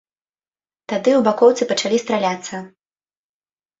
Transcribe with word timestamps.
Тады 0.93 1.11
ў 1.19 1.21
бакоўцы 1.29 1.69
пачалі 1.73 1.97
страляцца. 2.07 2.55